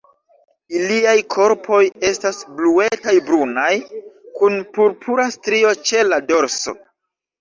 [0.77, 3.69] Iliaj korpoj estas bluetaj-brunaj,
[4.41, 6.75] kun purpura strio ĉe la dorso.